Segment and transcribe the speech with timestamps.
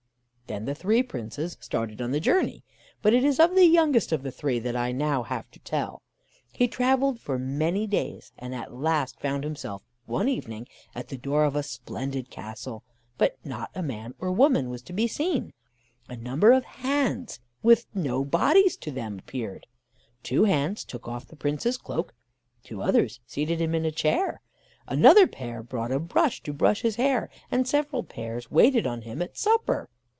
[0.47, 2.65] Then the three Princes started on the journey;
[3.01, 6.01] but it is of the youngest of the three that I have now to tell.
[6.51, 11.45] He travelled for many days, and at last found himself, one evening, at the door
[11.45, 12.83] of a splendid castle,
[13.17, 15.53] but not a man or woman was to be seen.
[16.09, 19.67] A number of hands, with no bodies to them, appeared:
[20.21, 22.13] two hands took off the Prince's cloak,
[22.61, 24.41] two others seated him in a chair,
[24.85, 29.21] another pair brought a brush to brush his hair, and several pairs waited on him
[29.21, 29.87] at supper.